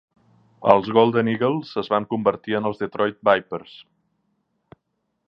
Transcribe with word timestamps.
Els 0.71 0.87
Golden 0.97 1.27
Eagles 1.33 1.75
es 1.83 1.91
van 1.95 2.07
convertir 2.13 2.57
en 2.61 2.71
els 2.71 2.81
Detroit 2.85 3.21
Vipers. 3.29 3.77